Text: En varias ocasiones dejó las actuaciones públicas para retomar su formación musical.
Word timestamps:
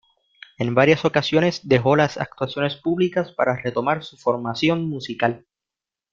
En 0.57 0.73
varias 0.73 1.05
ocasiones 1.05 1.59
dejó 1.67 1.95
las 1.95 2.17
actuaciones 2.17 2.75
públicas 2.75 3.31
para 3.33 3.55
retomar 3.57 4.03
su 4.03 4.17
formación 4.17 4.89
musical. 4.89 5.45